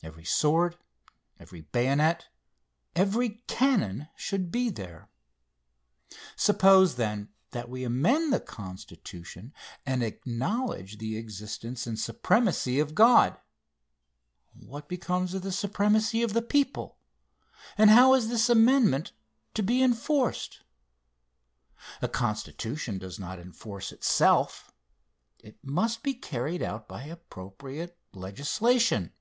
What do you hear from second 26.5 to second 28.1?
out by appropriate